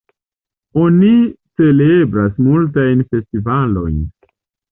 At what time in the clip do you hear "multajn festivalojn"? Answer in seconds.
2.47-4.03